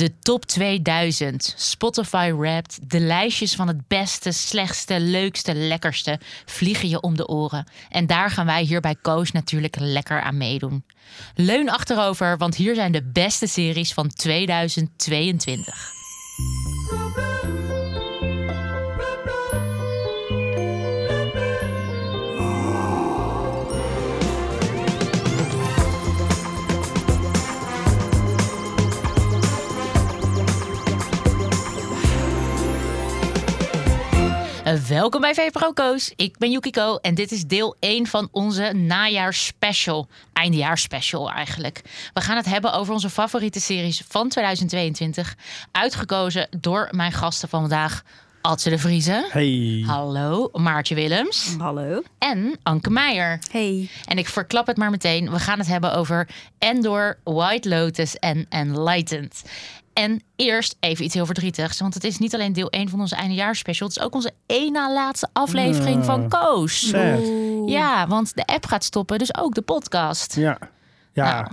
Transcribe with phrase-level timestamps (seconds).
[0.00, 7.00] De top 2000, Spotify Wrapped, de lijstjes van het beste, slechtste, leukste, lekkerste vliegen je
[7.00, 7.66] om de oren.
[7.88, 10.84] En daar gaan wij hier bij Koos natuurlijk lekker aan meedoen.
[11.34, 15.90] Leun achterover, want hier zijn de beste series van 2022.
[34.70, 36.12] Uh, welkom bij VPRO Koos.
[36.16, 40.08] Ik ben Yukiko en dit is deel 1 van onze najaarsspecial.
[40.32, 41.80] Eindejaarsspecial eigenlijk.
[42.14, 45.36] We gaan het hebben over onze favoriete series van 2022.
[45.72, 48.02] Uitgekozen door mijn gasten van vandaag.
[48.40, 49.24] Adse de Vriezen.
[49.30, 49.84] Hey.
[49.86, 50.48] Hallo.
[50.52, 51.54] Maartje Willems.
[51.58, 52.02] Hallo.
[52.18, 53.38] En Anke Meijer.
[53.50, 53.88] Hey.
[54.04, 55.30] En ik verklap het maar meteen.
[55.30, 59.42] We gaan het hebben over Endor, White Lotus en Enlightened.
[60.00, 61.80] En eerst even iets heel verdrietigs.
[61.80, 63.88] Want het is niet alleen deel 1 van onze eindejaarsspecial.
[63.88, 66.88] Het is ook onze één na laatste aflevering van Koos.
[66.88, 67.20] Sad.
[67.66, 69.18] Ja, want de app gaat stoppen.
[69.18, 70.36] Dus ook de podcast.
[70.36, 70.58] Ja.
[71.12, 71.40] Ja.
[71.40, 71.46] Nou,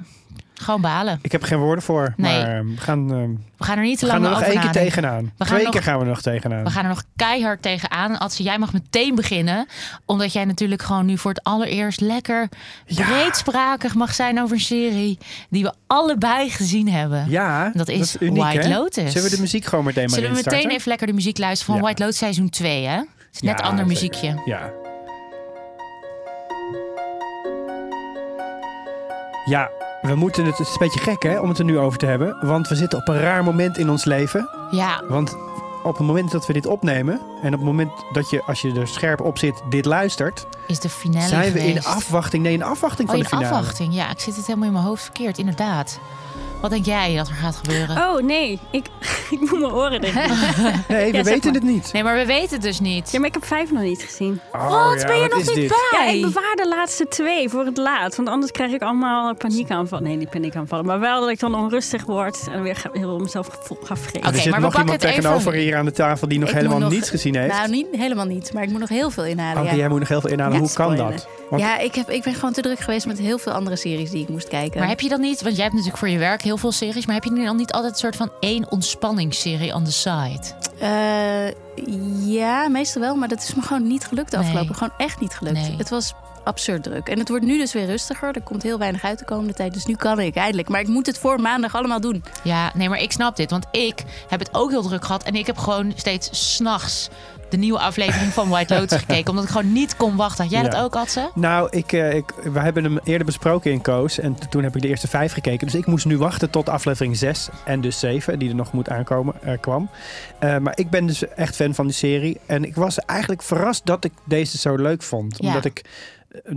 [0.61, 1.19] gewoon balen.
[1.21, 2.13] Ik heb geen woorden voor.
[2.17, 2.41] Nee.
[2.41, 3.17] Maar eh, we gaan, eh,
[3.57, 5.31] We gaan er niet te we gaan lang er nog over één keer tegenaan.
[5.37, 6.63] We Twee nog- keer gaan we er nog tegenaan.
[6.63, 8.17] We gaan er nog keihard tegenaan.
[8.19, 9.67] Als jij mag meteen beginnen.
[10.05, 12.49] Omdat jij natuurlijk gewoon nu voor het allereerst lekker
[12.85, 13.05] Ja.
[13.05, 15.17] breedsprakig mag zijn over een serie
[15.49, 17.25] die we allebei gezien hebben.
[17.29, 18.75] Ja, Dat is uniek, White hè?
[18.77, 19.11] Lotus.
[19.11, 21.65] Zullen we de muziek gewoon meteen maar Zullen we meteen even lekker de muziek luisteren
[21.65, 21.81] van Ja.
[21.81, 22.95] White Lotus seizoen 2, hè?
[22.97, 24.01] Het is net Ja, ander zeker.
[24.09, 24.41] muziekje.
[24.45, 24.71] Ja.
[29.45, 29.69] Ja,
[30.07, 32.05] we moeten het, het is een beetje gek hè, om het er nu over te
[32.05, 32.37] hebben.
[32.41, 34.49] Want we zitten op een raar moment in ons leven.
[34.71, 35.35] Ja, Want
[35.83, 37.21] op het moment dat we dit opnemen...
[37.41, 40.47] en op het moment dat je, als je er scherp op zit, dit luistert...
[40.67, 42.43] is de finale zijn we in afwachting.
[42.43, 43.55] Nee, in afwachting Oh, van in de finale.
[43.57, 43.93] afwachting.
[43.93, 45.99] Ja, ik zit het helemaal in mijn hoofd verkeerd, inderdaad.
[46.61, 47.97] Wat denk jij dat er gaat gebeuren?
[47.97, 48.85] Oh nee, ik,
[49.31, 50.13] ik moet mijn oren dicht.
[50.87, 51.53] Nee, we Ja, weten maar.
[51.61, 51.89] het niet.
[51.93, 53.11] Nee, maar we weten het dus niet.
[53.11, 54.39] Ja, maar ik heb vijf nog niet gezien.
[54.53, 55.01] Oh, Wat?
[55.01, 55.67] ja, ben je wat nog is niet dit?
[55.91, 56.05] bij?
[56.05, 58.15] Ja, ik bewaar de laatste twee voor het laat.
[58.15, 60.03] Want anders krijg ik allemaal paniekaanvallen.
[60.07, 60.85] Nee, niet paniekaanvallen.
[60.85, 63.47] Maar wel dat ik dan onrustig word en weer heel mezelf
[63.83, 64.19] ga, vreten.
[64.27, 66.27] Oké, er zit maar we nog pakken iemand het even- tegenover hier aan de tafel
[66.27, 67.53] die nog Ik helemaal nog- niets gezien heeft.
[67.53, 68.53] Nou, niet, helemaal niet.
[68.53, 69.61] Maar ik moet nog heel veel inhalen.
[69.61, 69.77] Oké, ja.
[69.77, 70.53] jij moet nog heel veel inhalen.
[70.53, 71.11] Ja, Hoe kan spoilen.
[71.15, 71.27] dat?
[71.49, 74.09] Want- ja, ik, heb, ik ben gewoon te druk geweest met heel veel andere series
[74.11, 74.79] die ik moest kijken.
[74.79, 77.05] Maar heb je dan niet, want jij hebt natuurlijk voor je werk heel veel series,
[77.05, 80.41] maar heb je dan niet altijd een soort van één ontspanningsserie on the side?
[80.79, 81.51] Eh,
[82.35, 83.15] ja, meestal wel.
[83.15, 84.45] Maar dat is me gewoon niet gelukt de Nee.
[84.45, 84.75] afgelopen.
[84.75, 85.55] Gewoon echt niet gelukt.
[85.59, 85.75] Nee.
[85.77, 86.13] Het was
[86.43, 87.07] absurd druk.
[87.07, 88.35] En het wordt nu dus weer rustiger.
[88.35, 89.73] Er komt heel weinig uit de komende tijd.
[89.73, 90.69] Dus nu kan ik eindelijk.
[90.69, 92.23] Maar ik moet het voor maandag allemaal doen.
[92.43, 95.35] Ja, nee, maar ik snap dit, want ik heb het ook heel druk gehad en
[95.35, 97.09] ik heb gewoon steeds s'nachts
[97.49, 100.43] de nieuwe aflevering van White Lotus gekeken, omdat ik gewoon niet kon wachten.
[100.43, 101.29] Had jij dat ook, Adse?
[101.35, 104.19] Nou, ik, eh, ik, we hebben hem eerder besproken in Koos.
[104.19, 105.67] En toen heb ik de eerste vijf gekeken.
[105.67, 108.89] Dus ik moest nu wachten tot aflevering 6 en dus 7, die er nog moet
[108.89, 109.89] aankomen, er kwam.
[110.39, 112.39] Eh, maar ik ben dus echt fan van die serie.
[112.45, 115.35] En ik was eigenlijk verrast dat ik deze zo leuk vond.
[115.37, 115.47] Ja.
[115.47, 115.81] Omdat ik...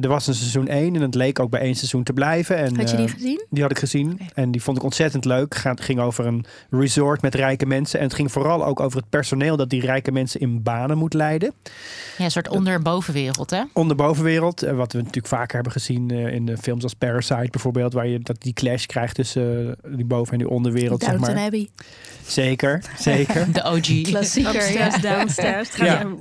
[0.00, 2.56] Er was een seizoen 1 en het leek ook bij één seizoen te blijven.
[2.56, 3.44] En, Had je die eh, gezien?
[3.50, 5.60] Die had ik gezien en die vond ik ontzettend leuk.
[5.62, 7.98] Het ging over een resort met rijke mensen.
[7.98, 11.14] En het ging vooral ook over het personeel dat die rijke mensen in banen moet
[11.14, 11.52] leiden.
[12.18, 13.62] Ja, een soort onder- en bovenwereld, hè?
[13.72, 17.48] Onder bovenwereld, eh, wat we natuurlijk vaker hebben gezien eh, in de films als Parasite
[17.50, 21.10] bijvoorbeeld, waar je dat die clash krijgt tussen eh, die boven- en die onderwereld, zeg
[21.12, 21.44] Downton maar.
[21.44, 21.68] Abbey.
[22.26, 23.52] Zeker, zeker.
[23.52, 24.02] De OG.
[24.02, 24.54] Klassieker.
[24.54, 25.16] Upstairs, ja.
[25.16, 25.70] downstairs.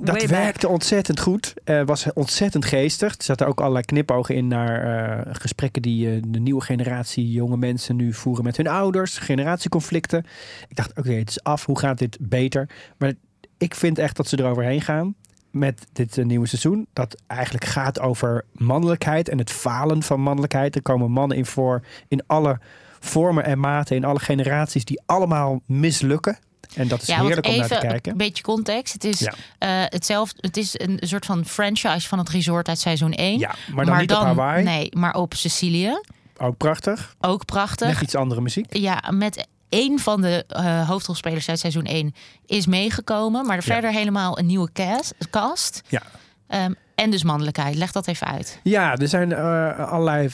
[0.02, 1.54] Dat werkte ontzettend goed.
[1.64, 3.12] Eh was ontzettend geestig.
[3.16, 7.56] Er zaten ook allerlei knipogen in naar eh, gesprekken die eh, de nieuwe generatie jonge
[7.56, 9.18] mensen nu voeren met hun ouders.
[9.18, 10.24] Generatieconflicten.
[10.68, 11.66] Ik dacht, oké, het is af.
[11.66, 12.68] Hoe gaat dit beter?
[12.98, 13.12] Maar
[13.58, 15.14] ik vind echt dat ze eroverheen gaan
[15.50, 16.86] met dit eh, nieuwe seizoen.
[16.92, 20.74] Dat eigenlijk gaat over mannelijkheid en het falen van mannelijkheid.
[20.74, 22.58] Er komen mannen in voor in alle
[22.98, 26.38] vormen en maten, in alle generaties, die allemaal mislukken.
[26.74, 28.12] En dat is Ja, heerlijk om naar te even kijken.
[28.12, 28.92] een beetje context.
[28.92, 29.32] Het is Ja.
[29.58, 30.36] eh, hetzelfde.
[30.40, 33.38] Het is een soort van franchise van het resort uit seizoen 1.
[33.38, 34.64] Ja, maar dan niet op Hawaii.
[34.64, 36.00] Nee, maar op Sicilië.
[36.38, 37.14] Ook prachtig.
[37.20, 37.88] Ook prachtig.
[37.88, 38.76] Net iets andere muziek.
[38.76, 42.14] Ja, met één van de eh, hoofdrolspelers uit seizoen 1
[42.46, 43.46] is meegekomen.
[43.46, 43.72] Maar er Ja.
[43.72, 45.14] verder helemaal een nieuwe cast.
[45.30, 45.82] cast.
[45.88, 46.02] Ja.
[46.46, 47.74] Ehm, en dus mannelijkheid.
[47.74, 48.60] Leg dat even uit.
[48.62, 50.28] Ja, er zijn eh, allerlei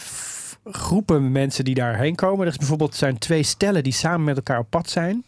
[0.64, 2.46] groepen mensen die daarheen komen.
[2.46, 5.24] Er is bijvoorbeeld zijn twee stellen die samen met elkaar op pad zijn.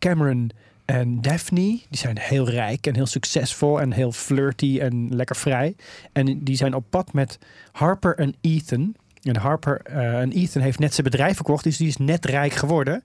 [0.00, 0.50] Cameron
[0.84, 1.60] en Daphne.
[1.60, 5.76] Die zijn heel rijk en heel succesvol en heel flirty en lekker vrij.
[6.12, 7.38] En die zijn op pad met
[7.72, 8.94] Harper en Ethan.
[9.22, 12.52] En Harper eh, en Ethan heeft net zijn bedrijf verkocht, dus die is net rijk
[12.52, 13.02] geworden.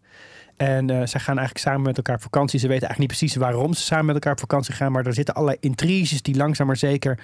[0.57, 2.59] En eh, zij gaan eigenlijk samen met elkaar op vakantie.
[2.59, 4.91] Ze weten eigenlijk niet precies waarom ze samen met elkaar op vakantie gaan.
[4.91, 7.19] Maar er zitten allerlei intriges die langzaam maar zeker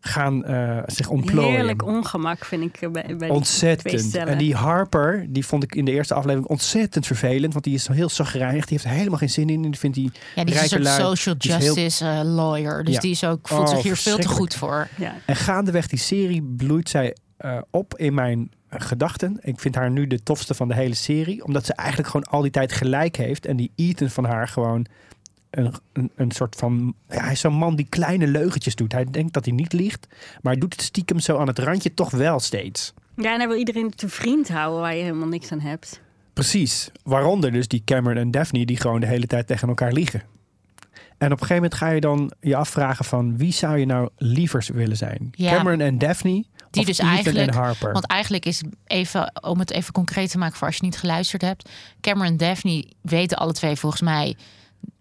[0.00, 1.50] gaan eh, zich ontplooien.
[1.54, 4.14] Heerlijk ongemak vind ik bij, bij Ontzettend.
[4.16, 7.52] En die Harper, die vond ik in de eerste aflevering ontzettend vervelend.
[7.52, 8.66] Want die is heel zagrijnig.
[8.66, 9.64] Die heeft er helemaal geen zin in.
[9.64, 12.84] En die vindt die Ja, die is een soort lui, social heel- justice eh, lawyer.
[12.84, 13.00] Dus Ja.
[13.00, 14.88] die is ook, voelt Oh, zich hier veel te goed voor.
[14.96, 15.14] Ja.
[15.26, 19.38] En gaandeweg die serie bloeit zij eh, op in mijn gedachten.
[19.40, 21.44] Ik vind haar nu de tofste van de hele serie.
[21.44, 23.46] Omdat ze eigenlijk gewoon al die tijd gelijk heeft.
[23.46, 24.86] En die Ethan van haar gewoon
[25.50, 26.94] een, een, een soort van...
[27.08, 28.92] Ja, hij is zo'n man die kleine leugentjes doet.
[28.92, 30.06] Hij denkt dat hij niet liegt.
[30.42, 32.94] Maar hij doet het stiekem zo aan het randje toch wel steeds.
[33.16, 36.00] ja, en hij wil iedereen te vriend houden waar je helemaal niks aan hebt.
[36.32, 36.90] Precies.
[37.02, 40.22] Waaronder dus die Cameron en Daphne die gewoon de hele tijd tegen elkaar liegen.
[41.18, 44.08] En op een gegeven moment ga je dan je afvragen van wie zou je nou
[44.16, 45.28] liever willen zijn?
[45.32, 45.56] Ja.
[45.56, 47.92] Cameron en Daphne Die of dus Ethan eigenlijk- en Harper?
[47.92, 51.42] Want eigenlijk is even, om het even concreet te maken voor als je niet geluisterd
[51.42, 51.68] hebt.
[52.00, 54.36] Cameron en Daphne weten alle twee volgens mij.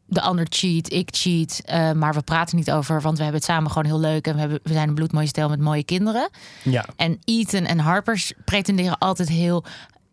[0.09, 1.61] De ander cheat, ik cheat.
[1.65, 4.27] eh, maar we praten niet over, want we hebben het samen gewoon heel leuk.
[4.27, 6.29] En we, hebben, we zijn een bloedmooie stel met mooie kinderen.
[6.63, 9.63] ja, En Ethan en Harper pretenderen altijd heel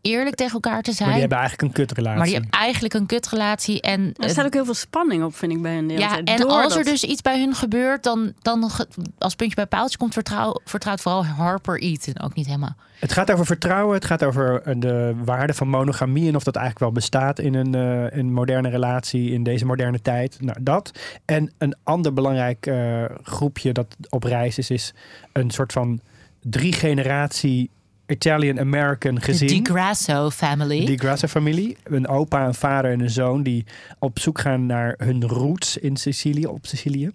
[0.06, 1.08] eerlijk tegen elkaar te zijn.
[1.08, 2.18] maar die hebben eigenlijk een kutrelatie.
[2.18, 3.80] Maar die hebben eigenlijk een kutrelatie.
[3.80, 5.86] En, Er eh, staat ook heel veel spanning op, vind ik, bij hun.
[5.88, 8.70] de hele ja, en Door als er dus iets bij hun gebeurt, dan, dan
[9.18, 12.76] als puntje bij paaltje komt, vertrouw, vertrouwt vooral Harper Ethan ook niet helemaal.
[12.98, 16.56] Het gaat over vertrouwen, het gaat over eh, de waarde van monogamie en of dat
[16.56, 20.36] eigenlijk wel bestaat in een, eh, een moderne relatie in deze moderne tijd.
[20.40, 20.90] Nou, dat.
[21.24, 24.94] En een ander belangrijk eh, groepje dat op reis is, is
[25.32, 26.00] een soort van
[26.42, 27.70] drie generatie
[28.06, 29.46] Italian-American De gezin.
[29.48, 30.84] Di Grasso family.
[30.86, 31.76] Die Grasso-familie.
[31.84, 33.64] Een opa, een vader en een zoon die
[33.98, 37.10] op zoek gaan naar hun roots in Sicilië, op Sicilië.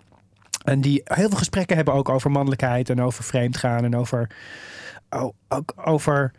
[0.64, 4.30] En die heel veel gesprekken hebben ook over mannelijkheid en over vreemdgaan en over,
[5.10, 6.32] o- ook over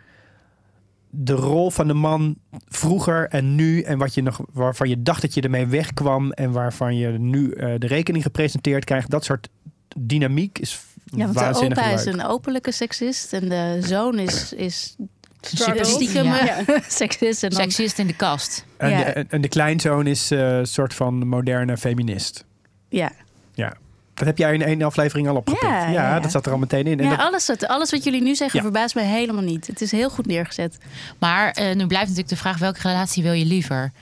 [1.11, 2.37] de rol van de man
[2.69, 6.51] vroeger en nu en wat je nog, waarvan je dacht dat je ermee wegkwam en
[6.53, 9.11] waarvan je nu eh, de rekening gepresenteerd krijgt.
[9.11, 9.49] Dat soort
[9.97, 10.81] dynamiek is
[11.17, 11.94] Ja, want de opa leuk.
[11.99, 14.97] is een openlijke seksist en de zoon is, is
[15.41, 16.59] Super stiekem Ja.
[16.67, 17.43] eh, seksist.
[17.43, 18.64] En dan, Seksist in de kast.
[18.76, 18.97] En, Ja.
[19.05, 22.44] de, en de kleinzoon is eh, een soort van moderne feminist.
[22.88, 23.11] ja.
[23.55, 23.76] Ja.
[24.14, 25.62] Dat heb jij in één aflevering al opgepikt.
[25.73, 26.99] Ja, Ja, dat zat er al meteen in.
[26.99, 28.65] En Ja, dat, alles, wat, alles wat jullie nu zeggen Ja.
[28.65, 29.67] verbaast mij helemaal niet.
[29.67, 30.79] Het is heel goed neergezet.
[31.19, 33.93] Maar eh, nu blijft natuurlijk de vraag: welke relatie wil je liever?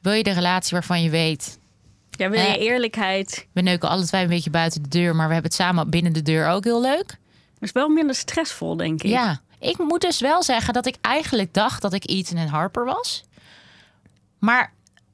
[0.00, 1.58] Wil je de relatie waarvan je weet,
[2.20, 2.62] Ja, wil je Eh.
[2.62, 3.46] eerlijkheid?
[3.52, 6.12] we neuken alle twee een beetje buiten de deur, maar we hebben het samen binnen
[6.12, 7.06] de deur ook heel leuk?
[7.06, 9.10] Dat is wel minder stressvol, denk ik.
[9.10, 12.84] Ja, ik moet dus wel zeggen dat ik eigenlijk dacht dat ik Ethan en Harper
[12.84, 13.24] was.
[14.38, 14.72] Maar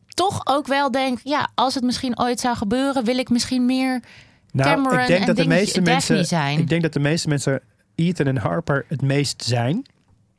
[0.09, 4.01] toch ook wel denk, ja, als het misschien ooit zou gebeuren, wil ik misschien meer.
[4.53, 6.25] nou, Cameron ik denk en dat de meeste Daphne mensen.
[6.25, 6.59] zijn.
[6.59, 7.61] Ik denk dat de meeste mensen
[7.95, 9.85] Ethan en Harper het meest zijn.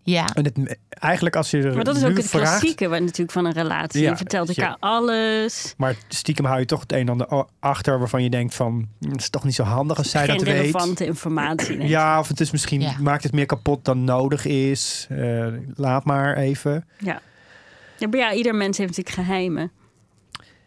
[0.10, 3.00] Ja, En het, eigenlijk als je er Maar dat is ook het vraagt, klassieke wat-
[3.00, 4.02] natuurlijk van een relatie.
[4.02, 4.64] Ja, je vertelt ja.
[4.64, 5.74] elkaar alles.
[5.78, 9.10] Maar stiekem hou je toch het een en ander achter waarvan je denkt van, "Hm,
[9.10, 10.56] het is toch niet zo handig als zij Geen dat weet.
[10.56, 11.78] relevante informatie.
[11.78, 11.90] denk.
[11.90, 12.96] Ja, of het is misschien Ja.
[13.00, 15.08] maakt het meer kapot dan nodig is.
[15.10, 16.86] Eh, laat maar even.
[16.98, 17.22] Ja.
[17.98, 19.72] Ja, maar ja, ieder mens heeft natuurlijk geheimen.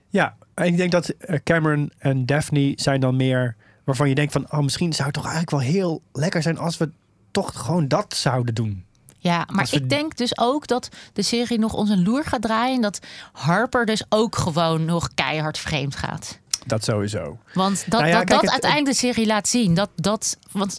[0.09, 4.33] Ja, en ik denk dat eh, Cameron en Daphne zijn dan meer waarvan je denkt
[4.33, 6.91] van, oh, misschien zou het toch eigenlijk wel heel lekker zijn als we
[7.31, 8.85] toch gewoon dat zouden doen.
[9.23, 12.43] Ja maar we- ik denk dus ook dat de serie nog ons een loer gaat
[12.43, 12.75] draaien.
[12.75, 12.99] En dat
[13.33, 16.39] Harper dus ook gewoon nog keihard vreemd gaat.
[16.67, 17.39] Dat sowieso.
[17.55, 19.75] Want dat, Nou ja, dat, kijk, dat het- uiteindelijk de serie laat zien.
[19.75, 20.79] Dat, dat, want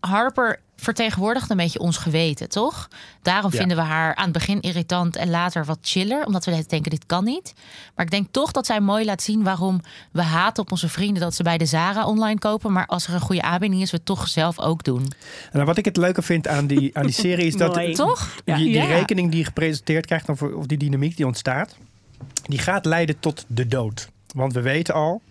[0.00, 2.88] Harper vertegenwoordigt een beetje ons geweten, toch?
[3.22, 3.58] Daarom Ja.
[3.58, 6.26] vinden we haar aan het begin irritant en later wat chiller.
[6.26, 7.54] Omdat we denken, dit kan niet.
[7.94, 9.80] Maar ik denk toch dat zij mooi laat zien waarom
[10.12, 11.22] we haten op onze vrienden...
[11.22, 12.72] dat ze bij de Zara online kopen.
[12.72, 15.12] Maar als er een goede aanbieding is, we het toch zelf ook doen.
[15.52, 17.94] En wat ik het leuke vind aan die, aan die serie is dat Mooi.
[17.94, 18.28] Toch?
[18.44, 18.84] die, die Ja.
[18.84, 21.76] rekening die je gepresenteerd krijgt, of, of die dynamiek die ontstaat,
[22.46, 24.08] die gaat leiden tot de dood.
[24.34, 25.22] Want we weten al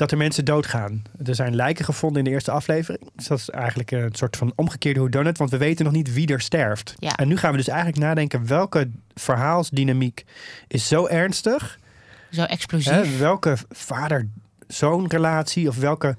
[0.00, 1.02] dat er mensen doodgaan.
[1.24, 3.10] Er zijn lijken gevonden in de eerste aflevering.
[3.14, 6.26] Dus dat is eigenlijk een soort van omgekeerde whodunit, want we weten nog niet wie
[6.26, 6.94] er sterft.
[6.98, 7.16] Ja.
[7.16, 10.24] En nu gaan we dus eigenlijk nadenken welke verhaalsdynamiek
[10.68, 11.78] is zo ernstig
[12.30, 12.92] Zo explosief.
[12.92, 16.16] Hè, welke vader-zoon relatie of welke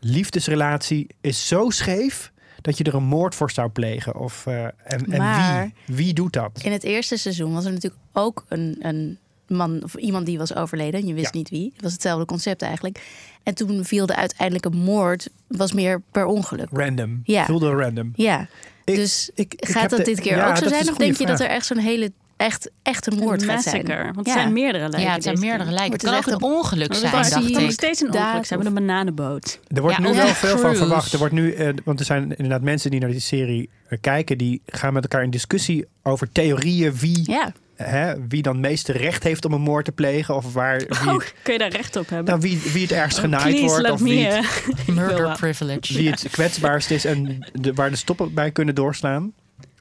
[0.00, 4.16] liefdesrelatie is zo scheef dat je er een moord voor zou plegen?
[4.16, 6.60] Of, eh, en en wie, wie doet dat?
[6.62, 9.18] In het eerste seizoen was er natuurlijk ook een, een
[9.50, 11.06] man of iemand die was overleden.
[11.06, 11.38] Je wist Ja.
[11.38, 11.70] niet wie.
[11.74, 13.02] Het was hetzelfde concept eigenlijk.
[13.42, 16.68] En toen viel de uiteindelijke moord was meer per ongeluk.
[16.72, 17.20] Random.
[17.24, 17.44] Ja.
[17.44, 18.12] Voelde random.
[18.14, 18.48] Ja,
[18.84, 20.88] Ik- dus ik- ik gaat dat de- dit keer ja, ook zo zijn?
[20.88, 23.86] Of denk je dat er echt zo'n hele echt, echt een moord Een gaat zijn?
[24.14, 24.34] Want Ja.
[24.34, 25.00] er zijn meerdere lijken.
[25.08, 25.92] ja, het zijn meerdere lijken.
[25.92, 27.70] Het Het is kan ook echt een ongeluk zijn, het dacht kan nog ik.
[27.70, 28.44] steeds een ongeluk.
[28.44, 29.60] Ze hebben een bananenboot.
[29.68, 31.12] Er wordt Ja, nu wel veel van verwacht.
[31.12, 34.38] Er wordt nu, eh, want er zijn inderdaad mensen die naar die serie eh, kijken,
[34.38, 38.92] die gaan met elkaar in discussie over theorieën wie Ja, hè, wie dan het meeste
[38.92, 40.34] recht heeft om een moord te plegen.
[40.36, 42.26] Of waar, wie, Oh, kun je daar recht op hebben?
[42.26, 43.82] nou, wie, wie het ergst Oh, genaaid wordt.
[43.82, 45.94] let Of me, wie het, Murder privilege.
[45.94, 49.32] wie het kwetsbaarst is en de, waar de stoppen bij kunnen doorslaan.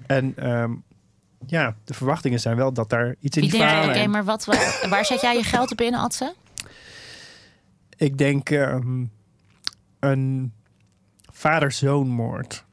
[0.08, 0.72] En ehm,
[1.48, 3.90] ja, de verwachtingen zijn wel dat daar iets in Ik die verhalen...
[3.96, 6.34] oké, maar wat, waar, waar zet jij je geld op in, Adse?
[7.98, 9.04] Ik denk ehm,
[10.00, 10.54] een
[11.32, 12.64] vader-zoonmoord.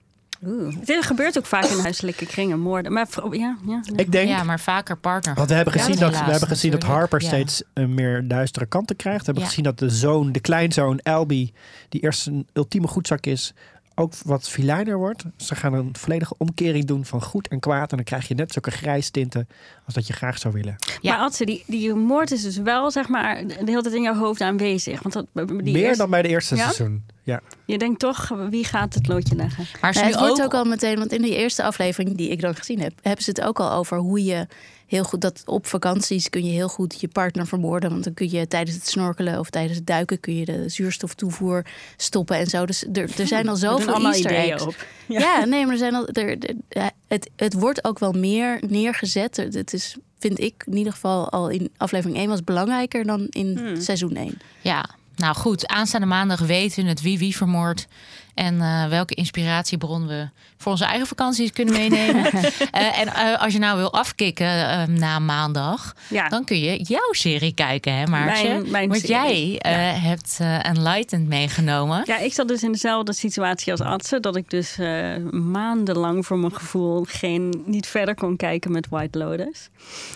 [0.45, 0.75] Oeh.
[0.85, 2.93] Dit gebeurt ook vaak in huiselijke kringen, moorden.
[2.93, 3.81] Maar vrouw- ja, ja.
[3.85, 3.93] ja.
[3.97, 5.35] Ik denk, Ja, maar vaker partner.
[5.35, 6.83] want we hebben Ja, gezien, dat, we hebben gezien dat.
[6.83, 7.27] Harper Ja.
[7.29, 9.19] steeds een meer duistere kanten krijgt.
[9.19, 9.49] We hebben Ja.
[9.49, 11.53] gezien dat de zoon, de kleinzoon Elby,
[11.89, 13.53] die eerst een ultieme goedzak is,
[13.95, 15.25] ook wat filijner wordt.
[15.37, 17.91] Ze gaan een volledige omkering doen van goed en kwaad.
[17.91, 19.49] En dan krijg je net zulke grijs tinten
[19.85, 20.77] als dat je graag zou willen.
[21.01, 21.13] Ja.
[21.17, 24.15] Maar Adse, die, die moord is dus wel, zeg maar, de hele tijd in jouw
[24.17, 25.03] hoofd aanwezig.
[25.03, 26.63] Want dat, die meer eerste- dan bij de eerste Ja?
[26.63, 27.05] seizoen.
[27.27, 27.41] Ja.
[27.65, 29.65] Je denkt toch, wie gaat het loodje leggen?
[29.81, 32.41] Maar ze het wordt ook, ook al meteen, want in die eerste aflevering die ik
[32.41, 34.47] dan gezien heb, hebben ze het ook al over hoe je
[34.87, 37.91] heel goed dat op vakanties kun je heel goed je partner vermoorden.
[37.91, 41.65] Want dan kun je tijdens het snorkelen of tijdens het duiken kun je de zuurstoftoevoer
[41.97, 42.67] stoppen en zo.
[42.67, 44.63] Dus er, er zijn al zoveel allemaal Easter ideeën eggs.
[44.67, 44.87] op.
[45.07, 45.45] Ja.
[45.45, 46.37] nee, maar er zijn al, er,
[46.69, 49.37] er- het, het wordt ook wel meer neergezet.
[49.37, 53.59] Het is, vind ik, in ieder geval al in aflevering 1 was belangrijker dan in
[53.59, 53.81] Hmm.
[53.81, 54.39] seizoen 1.
[54.61, 55.67] Ja, nou goed.
[55.67, 57.87] Aanstaande maandag weten we het wie wie vermoord.
[58.37, 62.25] En eh, welke inspiratiebron we voor onze eigen vakanties kunnen meenemen.
[62.71, 66.29] Eh, en eh, als je nou wil afkicken eh, na maandag, Ja.
[66.29, 68.49] dan kun je jouw serie kijken, hè Maartje?
[68.49, 72.03] Mijn- mijn Want serie, jij eh, hebt eh Enlightened meegenomen.
[72.07, 74.21] Ja, ik zat dus in dezelfde situatie als Adse.
[74.21, 79.19] Dat ik dus eh, maandenlang voor mijn gevoel geen, niet verder kon kijken met White
[79.19, 79.69] Lotus.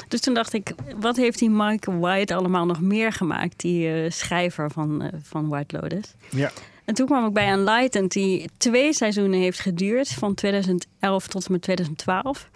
[0.08, 3.60] Dus toen dacht ik, wat heeft die Mike White allemaal nog meer gemaakt?
[3.60, 6.14] Die eh, schrijver van, van White Lotus.
[6.30, 6.50] ja.
[6.90, 10.08] En toen kwam ik bij Enlightened, die twee seizoenen heeft geduurd.
[10.08, 12.50] Van 2011 tot en met 2012.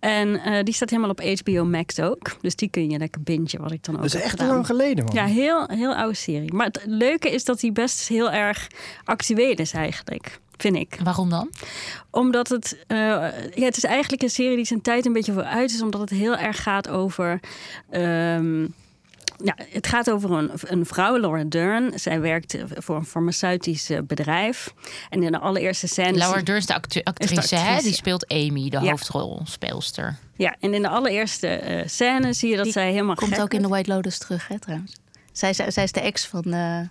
[0.00, 2.36] En eh, die staat helemaal op HBO Max ook.
[2.40, 4.48] Dus die kun je lekker bingen, wat ik dan ook Dat is echt gedaan.
[4.48, 5.14] lang geleden, man.
[5.14, 6.52] Ja, heel, heel oude serie.
[6.52, 8.66] Maar het leuke is dat die best heel erg
[9.04, 10.40] actueel is eigenlijk.
[10.56, 10.98] Vind ik.
[11.04, 11.50] Waarom dan?
[12.10, 12.84] Omdat het...
[12.86, 12.96] eh,
[13.54, 15.82] ja, het is eigenlijk een serie die zijn tijd een beetje vooruit is.
[15.82, 17.40] Omdat het heel erg gaat over...
[17.90, 18.66] ehm,
[19.44, 21.98] ja, het gaat over een, een vrouw, Laura Dern.
[21.98, 24.74] Zij werkt voor een farmaceutisch eh, bedrijf.
[25.10, 26.18] En in de allereerste scène...
[26.18, 27.60] Laura Dern is de actu- actrice, hè?
[27.62, 27.82] actrice.
[27.82, 28.90] Die speelt Amy, de Ja.
[28.90, 30.16] hoofdrolspeelster.
[30.36, 33.40] Ja, en in de allereerste eh, scène zie je dat Die zij helemaal Komt gek
[33.42, 33.68] ook in de.
[33.68, 34.92] White Lotus terug, hè, trouwens.
[35.32, 36.88] Zij, is- zij is de ex van eh, eh,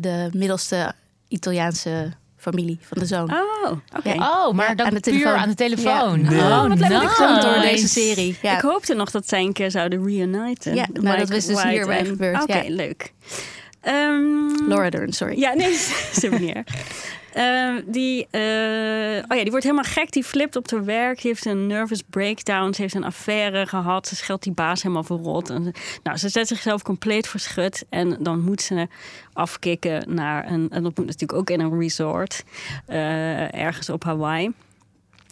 [0.00, 0.92] de middelste
[1.28, 2.12] Italiaanse
[2.52, 3.30] familie van de zoon.
[3.32, 4.08] Oh, oké.
[4.18, 5.38] Oh, maar Ja, dan aan de puur telefoon.
[5.40, 6.20] aan de telefoon.
[6.20, 6.30] Ja.
[6.30, 6.40] Nee.
[6.40, 6.88] Oh, wat leuk.
[6.88, 7.00] nice.
[7.00, 8.36] Dat Komt door deze serie.
[8.42, 8.54] Ja.
[8.56, 10.74] Ik hoopte nog dat zij een keer zouden reuniten.
[10.74, 12.70] Ja, nou, dat is dus White hierbij en- gebeurd, Oké, ja.
[12.74, 13.12] leuk.
[13.80, 15.38] Ehm, Laura Dern, sorry.
[15.38, 15.72] Ja, nee,
[16.20, 16.64] ze meneer.
[17.34, 18.40] Eh, die, eh,
[19.28, 20.12] oh ja, die wordt helemaal gek.
[20.12, 21.20] Die flipt op haar werk.
[21.20, 22.72] Die heeft een nervous breakdown.
[22.72, 24.06] Ze heeft een affaire gehad.
[24.08, 25.50] Ze scheldt die baas helemaal verrot.
[25.50, 25.72] En, ze-
[26.02, 27.84] nou, ze zet zichzelf compleet verschut.
[27.88, 28.88] En dan moet ze
[29.32, 30.70] afkicken naar een...
[30.70, 32.44] En dat moet natuurlijk ook in een resort.
[32.86, 34.52] eh, ergens op Hawaii.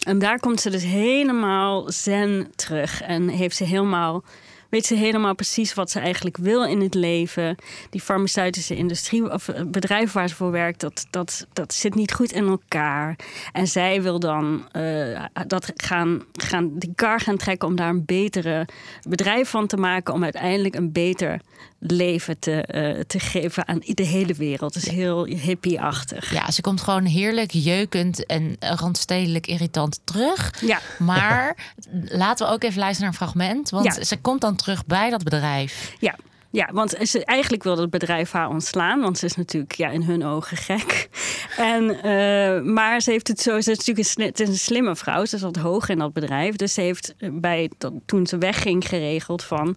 [0.07, 3.03] En daar komt ze dus helemaal zen terug.
[3.03, 4.25] En heeft ze helemaal,
[4.73, 7.57] weet ze helemaal precies wat ze eigenlijk wil in het leven.
[7.91, 12.13] Die farmaceutische industrie of eh, bedrijf waar ze voor werkt, dat, dat, dat zit niet
[12.13, 13.17] goed in elkaar.
[13.53, 18.05] En zij wil dan eh, dat gaan, gaan, die kar gaan trekken om daar een
[18.05, 18.69] betere
[19.09, 20.15] bedrijf van te maken.
[20.15, 21.41] Om uiteindelijk een beter
[21.87, 24.75] leven te, eh, te geven aan de hele wereld.
[24.75, 26.33] Het is heel hippie-achtig.
[26.33, 30.61] Ja, ze komt gewoon heerlijk jeukend en randstedelijk irritant terug.
[30.67, 30.81] Ja.
[30.99, 31.57] Maar
[32.25, 33.71] laten we ook even luisteren naar een fragment.
[33.71, 34.05] Want Ja.
[34.05, 35.93] ze komt dan terug bij dat bedrijf.
[35.99, 36.17] Ja.
[36.53, 39.01] Ja, want ze eigenlijk wilde het bedrijf haar ontslaan.
[39.01, 41.09] Want ze is natuurlijk ja, in hun ogen gek.
[41.57, 43.51] En, eh, maar ze heeft het zo.
[43.61, 45.25] Ze is natuurlijk een, sli- het is een slimme vrouw.
[45.25, 46.57] Ze zat hoog in dat bedrijf.
[46.57, 49.77] Dus ze heeft bij, dat, toen ze wegging geregeld van.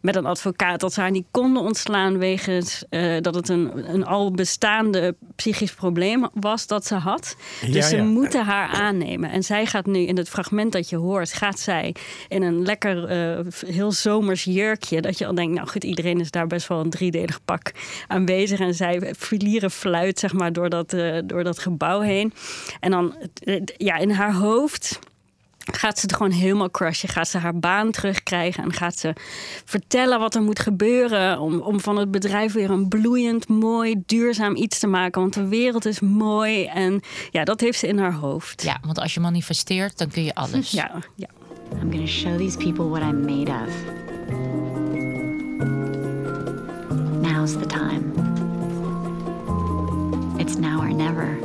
[0.00, 2.18] Met een advocaat dat ze haar niet konden ontslaan.
[2.18, 7.36] wegens eh, dat het een, een al bestaande psychisch probleem was dat ze had.
[7.60, 8.02] Dus Ja, ze ja.
[8.02, 9.30] moeten haar aannemen.
[9.30, 11.94] En zij gaat nu in het fragment dat je hoort, gaat zij
[12.28, 15.00] in een lekker eh, heel zomers jurkje.
[15.00, 17.72] Dat je al denkt, nou goed, iedereen is daar best wel een driedelig pak
[18.06, 18.60] aanwezig.
[18.60, 22.32] En zij filieren fluit, zeg maar, door dat, eh, door dat gebouw heen.
[22.80, 23.14] En dan,
[23.44, 24.98] eh, ja, in haar hoofd
[25.72, 27.08] gaat ze het gewoon helemaal crushen.
[27.08, 29.12] Gaat ze haar baan terugkrijgen en gaat ze
[29.64, 34.56] vertellen wat er moet gebeuren om, om van het bedrijf weer een bloeiend, mooi, duurzaam
[34.56, 35.20] iets te maken.
[35.20, 37.00] Want de wereld is mooi en
[37.30, 38.62] ja, dat heeft ze in haar hoofd.
[38.62, 40.70] Ja, want als je manifesteert, dan kun je alles.
[40.70, 41.28] Ja, ja.
[41.82, 44.69] I'm gonna show these people what I'm made of.
[47.40, 48.12] Now's the time.
[50.38, 51.38] It's now or never.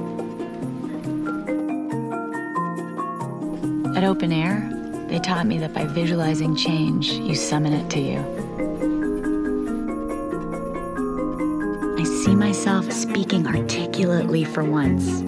[3.95, 4.69] At open air,
[5.07, 8.19] They taught me that by visualizing change, you summon it to you.
[11.97, 15.21] I see myself speaking articulately for once.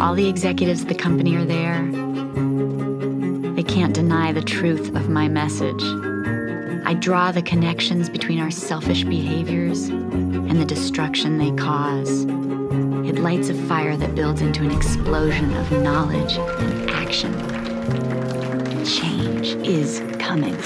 [0.00, 1.82] All the executives of the company are there.
[3.56, 6.09] They can't deny the truth of my message.
[6.90, 12.24] I draw the connections between our selfish behaviors and the destruction they cause.
[13.08, 17.32] It lights a fire that builds into an explosion of knowledge and action.
[18.84, 20.56] Change is coming.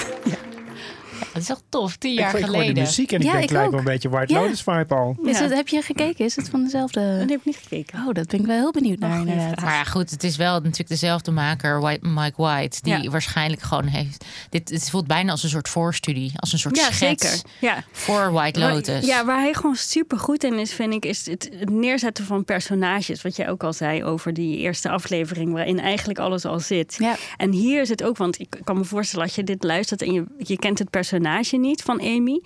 [1.75, 2.83] Tof, tien Ik, jaar ik hoor de geleden.
[2.83, 3.79] muziek en ik Ja, denk, ik lijkt me ook.
[3.85, 4.39] een beetje White Ja.
[4.41, 5.17] Lotus vibe al.
[5.23, 5.43] Is Ja.
[5.43, 6.25] het, heb je gekeken?
[6.25, 7.17] Is het van dezelfde?
[7.19, 7.99] Dat heb ik niet gekeken.
[8.07, 9.61] Oh, dat ben ik wel heel benieuwd naar Oh, inderdaad.
[9.61, 13.09] Maar ja, goed, het is wel natuurlijk dezelfde maker, White- Mike White, die Ja.
[13.09, 14.25] waarschijnlijk gewoon heeft.
[14.49, 17.49] Dit het voelt bijna als een soort voorstudie, als een soort Ja, schets zeker.
[17.59, 17.83] Ja.
[17.91, 19.05] voor White Lotus.
[19.05, 22.45] Ja, waar hij gewoon super goed in is, vind ik, is het, het neerzetten van
[22.45, 23.21] personages.
[23.21, 26.95] Wat jij ook al zei over die eerste aflevering, waarin eigenlijk alles al zit.
[26.99, 27.15] Ja.
[27.37, 30.13] En hier is het ook, want ik kan me voorstellen als je dit luistert en
[30.13, 32.41] je, je kent het personage niet van Amy.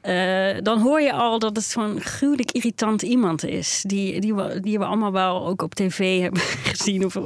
[0.00, 3.84] eh, dan hoor je al dat het zo'n gruwelijk irritant iemand is.
[3.86, 6.40] Die, die, we, die we allemaal wel ook op tv hebben
[6.72, 7.04] gezien.
[7.04, 7.16] Of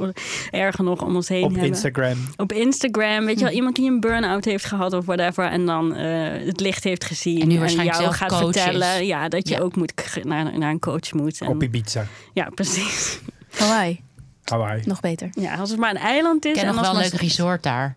[0.51, 1.67] erger nog om ons heen Op hebben.
[1.67, 2.17] Instagram.
[2.35, 3.43] Op Instagram, weet je Hm.
[3.45, 5.45] wel, iemand die een burn-out heeft gehad of whatever.
[5.45, 7.41] En dan eh, het licht heeft gezien.
[7.41, 8.61] En nu waarschijnlijk jou zelf gaat is.
[8.61, 9.61] vertellen ja, dat je Ja.
[9.61, 11.41] ook moet naar, naar een coach moet.
[11.41, 12.05] En, Op Ibiza.
[12.33, 13.19] ja, precies.
[13.57, 14.03] Hawaii,
[14.51, 14.81] Hawaii.
[14.85, 15.29] nog beter.
[15.31, 16.51] Ja, als het maar een eiland is.
[16.51, 17.93] Ik ken en nog als wel een leuk resort daar.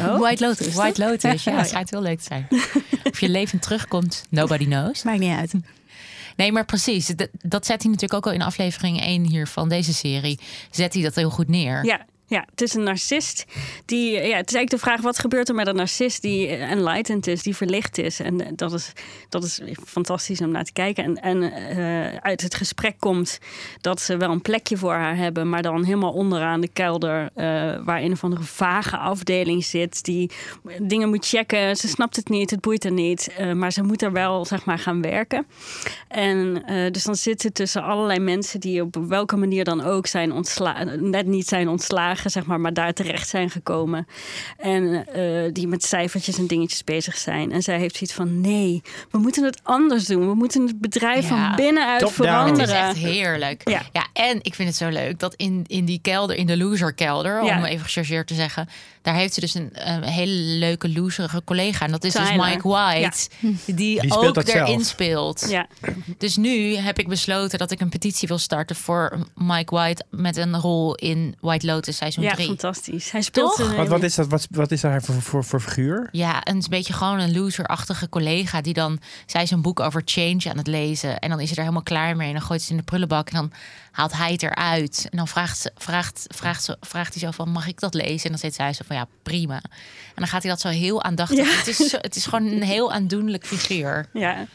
[0.00, 0.18] Oh.
[0.24, 0.74] White Lotus.
[0.74, 1.58] White Lotus, ja, Ja.
[1.58, 2.46] het schijnt heel leuk te zijn.
[3.10, 5.02] Of je levend terugkomt, nobody knows.
[5.02, 5.52] Maakt niet uit.
[6.36, 7.06] Nee, maar precies.
[7.06, 10.38] Dat, dat zet hij natuurlijk ook al in aflevering 1 hier van deze serie.
[10.70, 11.84] Zet hij dat heel goed neer.
[11.84, 13.44] Ja, ja, het is een narcist.
[13.84, 16.70] Die, ja, het is eigenlijk de vraag: wat gebeurt er met een narcist die eh,
[16.70, 18.20] enlightened is, die verlicht is?
[18.20, 18.92] En eh, dat is,
[19.28, 21.04] dat is fantastisch om naar te kijken.
[21.04, 23.38] En, en eh, uit het gesprek komt
[23.80, 27.44] dat ze wel een plekje voor haar hebben, maar dan helemaal onderaan de kelder, eh,
[27.84, 30.30] waar een of andere vage afdeling zit, die
[30.78, 31.76] dingen moet checken.
[31.76, 34.64] Ze snapt het niet, het boeit haar niet, eh, maar ze moet er wel zeg
[34.64, 35.46] maar gaan werken.
[36.08, 40.06] En eh, dus dan zit ze tussen allerlei mensen die op welke manier dan ook
[40.06, 44.06] zijn ontslagen, net niet zijn ontslagen, zeg maar, maar daar terecht zijn gekomen.
[44.58, 47.52] En eh, die met cijfertjes en dingetjes bezig zijn.
[47.52, 50.28] En zij heeft zoiets van: nee, we moeten het anders doen.
[50.28, 51.28] We moeten het bedrijf Ja.
[51.28, 52.60] van binnenuit veranderen.
[52.60, 53.68] Het is echt heerlijk.
[53.68, 53.82] Ja.
[53.92, 54.06] Ja.
[54.12, 57.58] en ik vind het zo leuk dat in, in die kelder, in de loserkelder, Ja.
[57.58, 58.68] om even gechargeerd te zeggen,
[59.02, 61.84] daar heeft ze dus een, een hele leuke loserige collega.
[61.84, 62.28] En dat is dus.
[62.36, 63.28] Mike White,
[63.66, 64.82] die, Die ook dat erin zelf.
[64.86, 65.46] speelt.
[65.48, 65.66] Ja,
[66.18, 70.36] Dus nu heb ik besloten dat ik een petitie wil starten voor Mike White met
[70.36, 72.46] een rol in White Lotus seizoen ja 3.
[72.46, 73.10] fantastisch.
[73.10, 73.76] Hij speelt Toch?
[73.76, 76.08] Wat, wat, is dat, wat, wat is daar voor, voor, voor figuur?
[76.12, 78.98] Ja, een beetje gewoon een loserachtige collega die dan...
[79.26, 81.18] Zij is een boek over change aan het lezen.
[81.18, 82.26] En dan is ze er helemaal klaar mee.
[82.26, 83.28] En dan gooit ze in de prullenbak.
[83.28, 83.52] En dan
[83.90, 85.06] haalt hij het eruit.
[85.10, 88.24] En dan vraagt, ze, vraagt, vraagt, ze, vraagt hij zo van, mag ik dat lezen?
[88.24, 89.54] En dan zegt zij zo van, ja, prima.
[89.54, 91.46] En dan gaat hij dat zo heel aandachtig...
[91.46, 91.56] Ja.
[91.56, 94.06] Het, is zo- het is gewoon een heel aandoenlijk figuur.
[94.12, 94.46] Ja.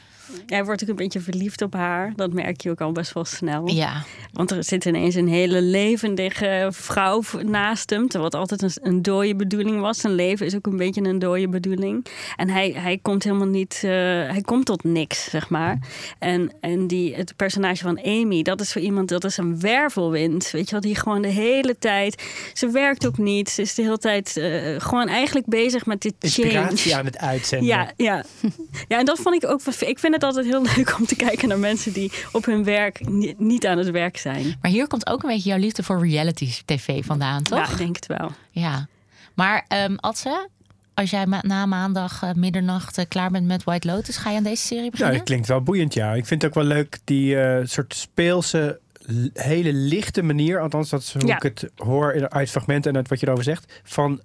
[0.45, 2.13] Hij wordt ook een beetje verliefd op haar.
[2.15, 3.67] Dat merk je ook al best wel snel.
[3.67, 8.01] Ja, Want er zit ineens een hele levendige vrouw naast hem.
[8.07, 9.99] Terwijl het altijd een, een dode bedoeling was.
[9.99, 12.05] Zijn leven is ook een beetje een dode bedoeling.
[12.35, 13.81] En hij, hij komt helemaal niet...
[13.83, 13.89] eh,
[14.31, 15.77] hij komt tot niks, zeg maar.
[16.19, 19.09] En, en die, het personage van Amy, dat is voor iemand...
[19.09, 20.81] Dat is een wervelwind, weet je wel.
[20.81, 22.23] Die gewoon de hele tijd...
[22.53, 23.49] Ze werkt ook niet.
[23.49, 26.95] Ze is de hele tijd eh, gewoon eigenlijk bezig met dit Inspiratie change.
[26.99, 27.67] aan het uitzenden.
[27.67, 28.23] Ja, ja.
[28.87, 29.61] ja, en dat vond ik ook.
[29.79, 33.07] Ik vind het altijd heel leuk om te kijken naar mensen die op hun werk
[33.09, 34.55] ni- niet aan het werk zijn.
[34.61, 37.57] maar hier komt ook een beetje jouw liefde voor reality tv vandaan, toch?
[37.59, 38.31] Ja, ik denk het wel.
[38.51, 38.87] Ja,
[39.33, 40.49] maar ehm Adse,
[40.93, 44.37] als jij ma- na maandag eh, middernacht eh, klaar bent met White Lotus, ga je
[44.37, 45.15] aan deze serie beginnen?
[45.15, 46.13] dat klinkt wel boeiend, ja.
[46.13, 48.79] Ik vind het ook wel leuk, die eh, soort speelse,
[49.33, 51.35] hele lichte manier, althans dat is hoe Ja.
[51.35, 54.21] ik het hoor uit fragmenten en uit wat je erover zegt, van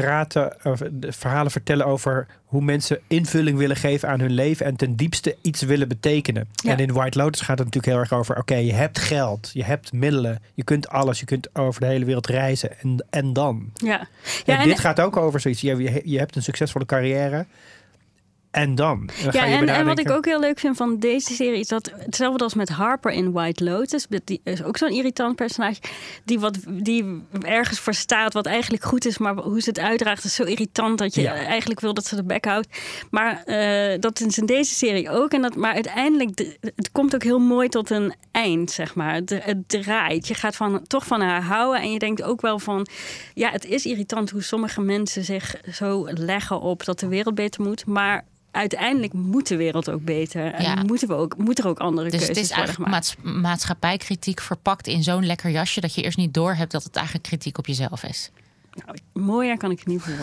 [0.00, 4.96] praten, of verhalen vertellen over hoe mensen invulling willen geven aan hun leven en ten
[4.96, 6.48] diepste iets willen betekenen.
[6.54, 6.70] Ja.
[6.70, 9.64] En in White Lotus gaat het natuurlijk heel erg over, oké, je hebt geld, je
[9.64, 13.70] hebt middelen, je kunt alles, je kunt over de hele wereld reizen en, en dan.
[13.74, 14.08] Ja,
[14.46, 17.46] en, dit gaat ook over zoiets, je, je, je hebt een succesvolle carrière
[18.54, 19.06] en dan.
[19.22, 21.68] Dan ga ja, je en, wat ik ook heel leuk vind van deze serie is
[21.68, 24.06] dat hetzelfde als met Harper in White Lotus.
[24.24, 25.80] Die is ook zo'n irritant personage.
[26.24, 30.24] Die, wat, die ergens voor staat wat eigenlijk goed is, maar hoe ze het uitdraagt
[30.24, 31.34] is zo irritant dat je Ja.
[31.34, 32.68] eigenlijk wil dat ze de bek houdt.
[33.10, 35.32] Maar eh, dat is in deze serie ook.
[35.32, 39.14] En dat, maar uiteindelijk, de- het komt ook heel mooi tot een eind, zeg maar.
[39.14, 40.28] Het, het draait.
[40.28, 41.80] Je gaat van, toch van haar houden.
[41.82, 42.86] En je denkt ook wel van,
[43.34, 47.62] ja, het is irritant hoe sommige mensen zich zo leggen op dat de wereld beter
[47.62, 47.86] moet.
[47.86, 50.52] Maar uiteindelijk moet de wereld ook beter.
[50.52, 50.74] En Ja.
[50.86, 53.32] moeten we ook, moet er ook andere Dus het keuzes is worden eigenlijk gemaakt.
[53.32, 56.96] maats- maatschappijkritiek verpakt in zo'n lekker jasje dat je eerst niet door hebt dat het
[56.96, 58.30] eigenlijk kritiek op jezelf is.
[58.86, 60.14] Nou, mooier kan ik het niet voor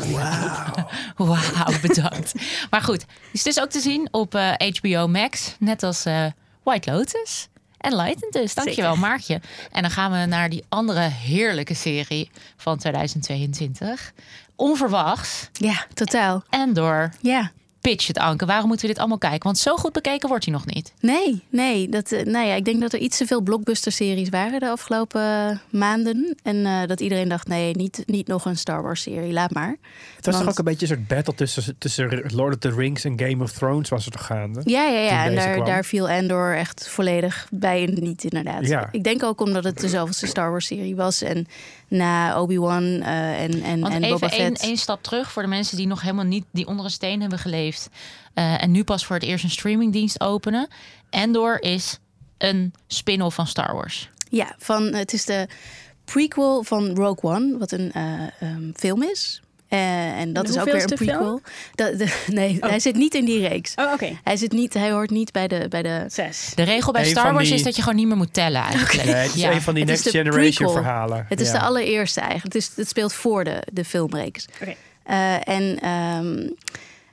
[1.27, 2.33] Wauw, bedankt.
[2.69, 5.55] maar goed, is dus ook te zien op eh, HBO Max.
[5.59, 6.25] Net als eh,
[6.63, 7.47] White Lotus.
[7.77, 8.53] En Lighten dus.
[8.53, 9.07] Dankjewel, Zeker.
[9.09, 9.41] Maartje.
[9.71, 14.11] En dan gaan we naar die andere heerlijke serie van 2022.
[14.55, 15.49] Onverwachts.
[15.53, 16.43] Ja, totaal.
[16.49, 17.51] En door Ja.
[17.81, 18.45] Pitch het, Anke.
[18.45, 19.43] Waarom moeten we dit allemaal kijken?
[19.43, 20.93] Want zo goed bekeken wordt hij nog niet.
[20.99, 21.89] Nee, nee.
[21.89, 25.21] Dat, eh, nou ja, ik denk dat er iets te veel blockbuster-series waren de afgelopen
[25.21, 26.37] eh, maanden.
[26.43, 29.77] En eh, dat iedereen dacht, nee, niet, niet nog een Star Wars-serie, laat maar.
[30.15, 32.71] Het was Want- toch ook een beetje een soort battle tussen, tussen Lord of the
[32.75, 34.61] Rings en Game of Thrones was er toch gaande?
[34.63, 35.25] Ja, ja, ja.
[35.25, 35.65] En daar, kwam.
[35.65, 38.67] daar viel Andor echt volledig bij en niet, inderdaad.
[38.67, 38.89] Ja.
[38.91, 41.21] Ik denk ook omdat het de zoveelste Star Wars-serie was.
[41.21, 41.47] En
[41.91, 44.61] na Obi-Wan eh, en, en, Want en even Boba Fett...
[44.61, 47.39] één stap terug voor de mensen die nog helemaal niet die onder een steen hebben
[47.39, 47.89] geleefd.
[48.33, 50.67] eh, en nu pas voor het eerst een streamingdienst openen.
[51.09, 51.99] Endor is
[52.37, 54.09] een spin-off van Star Wars.
[54.29, 55.47] Ja, van, het is de
[56.05, 59.41] prequel van Rogue One, wat een eh, ehm, film is.
[59.71, 61.41] Eh, en dat is ook weer een prequel.
[61.75, 63.75] Dat, de, nee, hij zit niet in die reeks.
[63.75, 64.19] Oh, oké.
[64.23, 66.51] Hij, zit niet, hij hoort niet bij de, bij de Zes.
[66.55, 68.61] De regel bij Een Star Wars die- is dat je gewoon niet meer moet tellen
[68.61, 69.05] eigenlijk.
[69.05, 69.51] Nee, het is Ja.
[69.51, 70.71] een van die Het Next de Generation prequel.
[70.71, 71.25] verhalen.
[71.29, 71.53] Het is Ja.
[71.53, 72.53] de allereerste eigenlijk.
[72.53, 74.45] Het, is, het speelt voor de, de filmreeks.
[74.61, 74.73] Oké.
[75.03, 76.47] Eh, en ehm,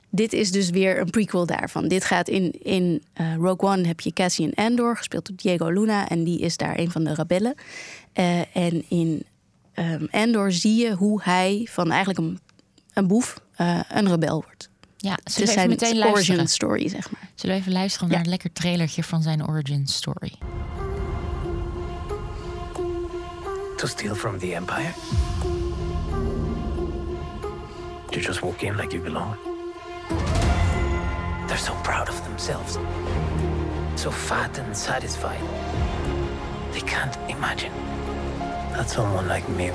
[0.09, 1.87] dit is dus weer een prequel daarvan.
[1.87, 6.07] Dit gaat in, in eh, Rogue One heb je Cassian Andor, gespeeld door Diego Luna.
[6.09, 7.55] En die is daar een van de rebellen.
[8.13, 9.23] Eh, en in
[9.73, 12.39] ehm, Andor zie je hoe hij van eigenlijk een,
[12.99, 14.69] een boef eh, een rebel wordt.
[14.97, 16.13] Ja, zullen we even zijn meteen luisteren?
[16.37, 17.29] origin story, zeg maar.
[17.35, 18.13] Zullen we even luisteren Ja.
[18.15, 20.37] naar een lekker trailertje van zijn origin story?
[23.77, 24.91] To steal from the Empire?
[28.11, 29.35] To just walk in like you belong?
[31.47, 32.77] They're so proud of themselves.
[33.95, 35.39] So fat and satisfied.
[36.71, 37.71] They can't imagine
[38.73, 39.71] that someone like me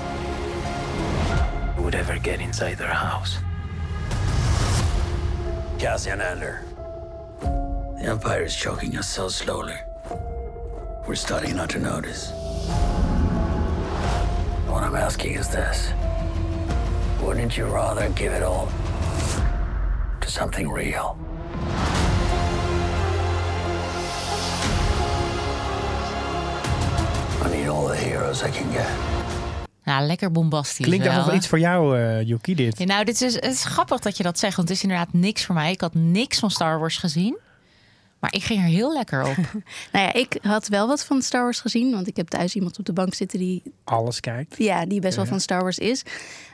[1.84, 3.36] would ever get inside their house.
[5.78, 6.64] Cassian Andor.
[7.98, 9.76] The Empire is choking us so slowly.
[11.06, 12.30] We're starting not to notice.
[14.66, 15.92] What I'm asking is this.
[17.20, 18.72] Wouldn't you rather give it all
[20.22, 21.18] to something real?
[27.42, 29.13] I need all the heroes I can get.
[29.84, 32.78] Nou, lekker bombastisch Klinkt wel, wel iets voor jou, eh Yuki, dit?
[32.78, 35.12] Ja, nou, dit is, het is grappig dat je dat zegt, want het is inderdaad
[35.12, 35.72] niks voor mij.
[35.72, 37.38] Ik had niks van Star Wars gezien,
[38.18, 39.36] maar ik ging er heel lekker op.
[39.92, 41.92] Nou ja, ik had wel wat van Star Wars gezien.
[41.92, 44.54] Want ik heb thuis iemand op de bank zitten die Alles kijkt.
[44.58, 46.02] Ja, die best wel van Star Wars is.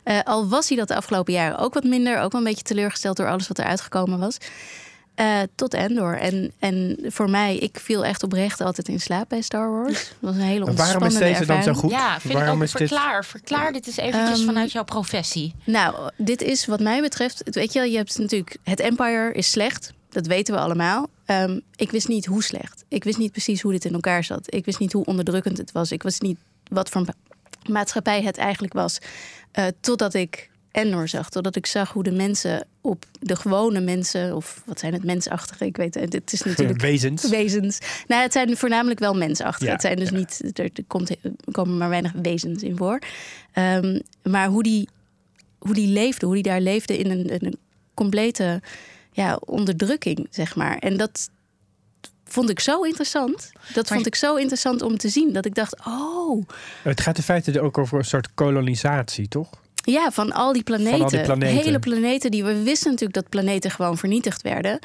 [0.05, 2.21] Eh, al was hij dat de afgelopen jaren ook wat minder.
[2.21, 4.37] Ook wel een beetje teleurgesteld door alles wat er uitgekomen was.
[5.15, 6.19] Eh, tot Endor.
[6.19, 9.99] En, en voor mij, ik viel echt oprecht altijd in slaap bij Star Wars.
[10.09, 11.91] Het was een hele Maar waarom is ontspannende deze dan zo goed?
[11.91, 12.63] Ja, vind waarom ik ook.
[12.65, 12.89] is dit?
[12.89, 15.55] Verklaar, verklaar dit eens eventjes Ehm, vanuit jouw professie.
[15.65, 17.43] Nou, dit is wat mij betreft...
[17.45, 18.57] Weet je wel, je hebt natuurlijk...
[18.65, 19.93] Het Empire is slecht.
[20.11, 21.09] Dat weten we allemaal.
[21.25, 22.85] Ehm, ik wist niet hoe slecht.
[22.89, 24.55] Ik wist niet precies hoe dit in elkaar zat.
[24.55, 25.93] Ik wist niet hoe onderdrukkend het was.
[25.93, 27.15] Ik wist niet wat voor ma-
[27.73, 28.99] maatschappij het eigenlijk was.
[29.53, 31.31] Eh, totdat ik Endor zag.
[31.31, 34.37] Totdat ik zag hoe de mensen op de gewone mensen...
[34.37, 35.65] of wat zijn het, mensachtige?
[35.65, 36.13] Ik weet het.
[36.13, 37.29] Het is natuurlijk Wezens.
[37.29, 37.79] wezens.
[38.07, 39.67] Nou, het zijn voornamelijk wel mensachtig.
[39.67, 40.17] Ja, het zijn dus ja.
[40.17, 42.99] niet, er, komt, er komen maar weinig wezens in voor.
[43.53, 44.89] Ehm, maar hoe die,
[45.59, 47.59] hoe die leefde, hoe die daar leefde in een, in een
[47.95, 48.63] complete
[49.13, 50.79] ja, onderdrukking, zeg maar.
[50.79, 51.31] En dat
[52.25, 53.53] vond ik zo interessant.
[53.75, 55.33] Dat vond ik zo interessant om te zien.
[55.33, 56.47] Dat ik dacht, oh,
[56.83, 59.51] Het gaat in feite ook over een soort kolonisatie, toch?
[59.83, 61.09] Ja, van al die planeten.
[61.09, 61.57] die planeten.
[61.65, 64.79] Hele planeten die we wisten natuurlijk dat planeten gewoon vernietigd werden.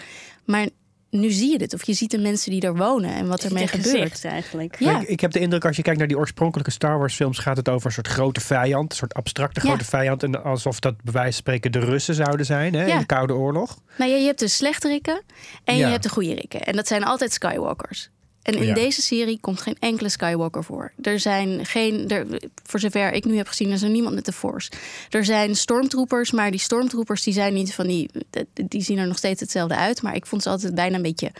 [0.46, 0.68] Maar
[1.10, 1.74] nu zie je dit.
[1.74, 3.96] Of je ziet de mensen die er wonen en wat ermee Het gebeurt.
[3.98, 4.76] gezicht eigenlijk.
[4.80, 5.00] Ja.
[5.02, 7.58] Ik, ik heb de indruk, als je kijkt naar die oorspronkelijke Star Wars films, gaat
[7.58, 9.68] het over een soort grote vijand, een soort abstracte Ja.
[9.68, 10.24] grote vijand.
[10.24, 13.00] En alsof dat bij wijze van spreken de Russen zouden zijn hè, in Ja.
[13.00, 13.78] de Koude Oorlog.
[13.98, 15.22] Nou ja, je hebt de slechterikken
[15.64, 15.86] en Ja.
[15.86, 16.62] je hebt de goede rikken.
[16.66, 18.10] En dat zijn altijd Skywalkers.
[18.46, 18.74] En in Ja.
[18.74, 20.92] deze serie komt geen enkele Skywalker voor.
[21.02, 22.26] Er zijn geen, er,
[22.64, 24.72] voor zover ik nu heb gezien, is er niemand met de Force.
[25.10, 28.10] Er zijn stormtroopers, maar die stormtroopers die zijn niet van die,
[28.54, 30.02] die zien er nog steeds hetzelfde uit.
[30.02, 31.32] Maar ik vond ze altijd bijna een beetje,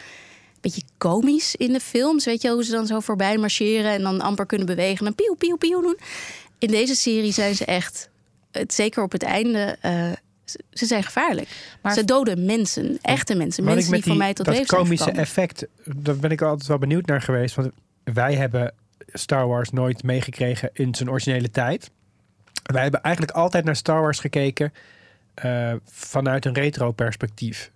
[0.62, 2.26] beetje komisch in de films.
[2.26, 5.16] Weet je hoe ze dan zo voorbij marcheren en dan amper kunnen bewegen en dan
[5.16, 5.98] pieuw, pieuw, pieuw doen.
[6.60, 8.10] In deze serie zijn ze echt,
[8.52, 10.12] het, zeker op het einde, eh,
[10.46, 11.78] ze- ze zijn gevaarlijk.
[11.82, 13.64] Maar- ze doden mensen, echte mensen.
[13.64, 15.24] Mensen die voor mij tot dat leven zijn komische gekomen.
[15.26, 17.56] effect, daar ben ik altijd wel benieuwd naar geweest.
[17.56, 17.72] Want
[18.04, 18.74] wij hebben
[19.08, 21.92] Star Wars nooit meegekregen in zijn originele tijd.
[22.64, 24.74] Wij hebben eigenlijk altijd naar Star Wars gekeken
[25.34, 27.72] eh, vanuit een retro perspectief.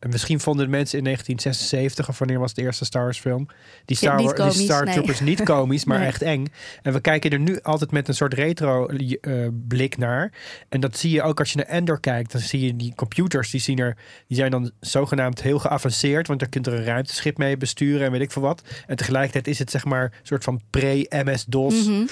[0.00, 3.46] En misschien vonden de mensen in 1976, of wanneer was de eerste Star Wars film,
[3.84, 4.94] die Star, die Star nee.
[4.94, 6.08] Troopers niet komisch, maar Nee.
[6.08, 6.46] echt eng.
[6.82, 10.32] En we kijken er nu altijd met een soort retro eh, blik naar.
[10.68, 12.32] En dat zie je ook als je naar Endor kijkt.
[12.32, 16.26] Dan zie je die computers, die, zien er, die zijn dan zogenaamd heel geavanceerd.
[16.26, 18.62] Want daar kunt er een ruimteschip mee besturen en weet ik veel wat.
[18.86, 21.86] En tegelijkertijd is het zeg maar een soort van pre-MS-DOS.
[21.86, 22.06] Mhm.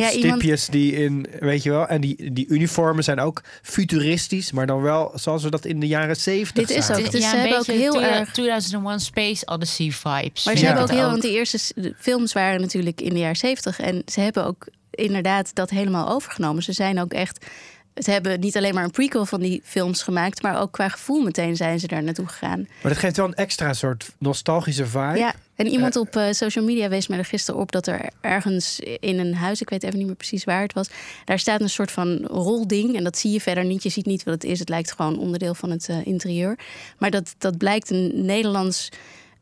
[0.00, 4.52] Ja, iemand, Stipjes die in, weet je wel, en die, die uniformen zijn ook futuristisch,
[4.52, 7.28] maar dan wel zoals we dat in de jaren zeventig Dit is ook- Dus ja,
[7.30, 10.44] ze een hebben ook beetje heel erg- 2001 Space Odyssey vibes.
[10.44, 11.58] Maar ze hebben ook heel, want de eerste
[11.98, 13.80] films waren natuurlijk in de jaren zeventig.
[13.80, 16.62] En ze hebben ook inderdaad dat helemaal overgenomen.
[16.62, 17.46] Ze zijn ook echt.
[17.94, 21.22] Ze hebben niet alleen maar een prequel van die films gemaakt, maar ook qua gevoel
[21.22, 22.58] meteen zijn ze daar naartoe gegaan.
[22.82, 25.18] Maar dat geeft wel een extra soort nostalgische vibe.
[25.18, 28.80] Ja, en iemand op eh, social media wees mij er gisteren op dat er ergens
[28.80, 30.88] in een huis, ik weet even niet meer precies waar het was,
[31.24, 32.96] daar staat een soort van rolding.
[32.96, 33.82] En dat zie je verder niet.
[33.82, 34.58] Je ziet niet wat het is.
[34.58, 36.58] Het lijkt gewoon onderdeel van het eh, interieur.
[36.98, 38.88] Maar dat, dat blijkt een Nederlands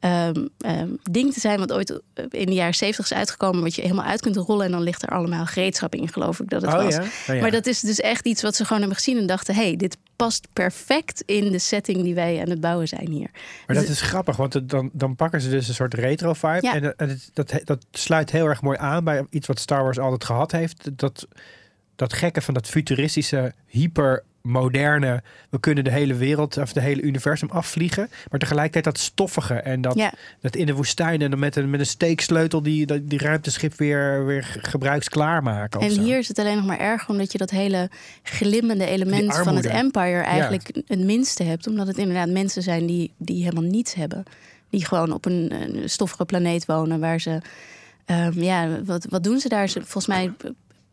[0.00, 3.74] ehm, ehm, ding te zijn, wat ooit eh, in de jaren zeventig is uitgekomen, wat
[3.74, 4.66] je helemaal uit kunt rollen.
[4.66, 6.94] En dan ligt er allemaal gereedschap in, geloof ik dat het Oh was.
[6.94, 7.02] ja?
[7.02, 7.40] Oh ja.
[7.40, 9.76] Maar dat is dus echt iets wat ze gewoon hebben gezien en dachten: hé, hey,
[9.76, 13.30] dit past perfect in de setting die wij aan het bouwen zijn hier.
[13.66, 16.32] Maar Dus dat is grappig, want het- dan, dan pakken ze dus een soort retro
[16.32, 16.58] vibe.
[16.60, 16.74] Ja.
[16.74, 20.24] En, het, dat, dat sluit heel erg mooi aan bij iets wat Star Wars altijd
[20.24, 20.98] gehad heeft.
[20.98, 21.26] Dat,
[21.96, 23.52] dat gekke van dat futuristische,
[24.52, 25.22] hypermoderne.
[25.50, 28.08] We kunnen de hele wereld of de hele universum afvliegen.
[28.30, 30.12] Maar tegelijkertijd dat stoffige en dat, Ja.
[30.40, 33.74] dat in de woestijn en dan met een, met een steeksleutel die, die, die ruimteschip
[33.74, 35.80] weer, weer gebruiksklaar maken.
[35.80, 37.90] En hier is het alleen nog maar erger omdat je dat hele
[38.22, 39.66] glimmende element van het.
[39.66, 41.66] Empire eigenlijk het minste hebt.
[41.66, 44.22] Omdat het inderdaad mensen zijn die, die helemaal niets hebben.
[44.70, 47.40] Die gewoon op een, een stoffige planeet wonen waar ze.
[48.04, 49.68] ehm, ja, wat, wat doen ze daar?
[49.68, 50.32] Ze, volgens mij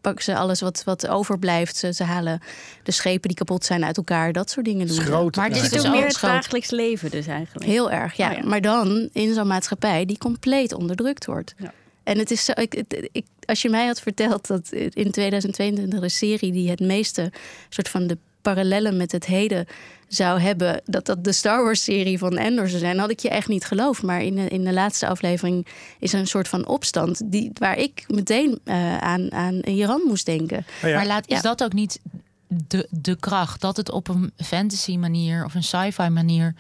[0.06, 1.76] pakken ze alles wat, wat overblijft.
[1.76, 2.40] Ze, ze halen
[2.84, 4.34] de schepen die kapot zijn uit elkaar.
[4.34, 4.96] Dat soort dingen doen.
[4.96, 5.36] Schroot.
[5.36, 6.30] Maar dit Het is dus ook meer het schoot.
[6.32, 7.66] dagelijks leven dus eigenlijk.
[7.66, 8.30] Heel erg, ja.
[8.32, 8.46] Oh ja.
[8.46, 11.54] Maar dan in zo'n maatschappij die compleet onderdrukt wordt.
[11.58, 11.74] Ja.
[12.04, 16.10] En het is zo, ik, ik, als je mij had verteld dat in 2022 de
[16.10, 17.32] serie die het meeste
[17.70, 18.18] soort van de
[18.54, 19.66] parallellen met het heden
[20.08, 23.30] zou hebben, dat dat de Star Wars serie van Endor zou zijn, had ik je
[23.30, 24.02] echt niet geloofd.
[24.04, 25.68] Maar in de, in de laatste aflevering
[26.00, 30.26] is er een soort van opstand die, waar ik meteen eh, aan, aan Iran moest
[30.26, 30.66] denken.
[30.84, 30.96] Oh ja.
[30.96, 31.42] Maar laat, is Ja.
[31.42, 32.00] dat ook niet
[32.48, 33.62] de, de kracht?
[33.62, 36.56] Dat het op een fantasy manier of een sci-fi manier